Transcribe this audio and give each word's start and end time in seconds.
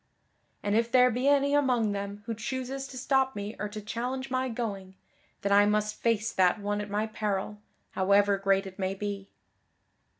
And 0.63 0.75
if 0.75 0.91
there 0.91 1.11
be 1.11 1.27
any 1.27 1.53
among 1.53 1.91
them 1.91 2.23
who 2.25 2.33
chooses 2.33 2.87
to 2.87 2.97
stop 2.97 3.35
me 3.35 3.55
or 3.59 3.69
to 3.69 3.79
challenge 3.79 4.31
my 4.31 4.49
going, 4.49 4.95
then 5.43 5.51
I 5.51 5.67
must 5.67 6.01
face 6.01 6.33
that 6.33 6.59
one 6.59 6.81
at 6.81 6.89
my 6.89 7.05
peril, 7.05 7.61
however 7.91 8.39
great 8.39 8.65
it 8.65 8.79
may 8.79 8.95
be." 8.95 9.29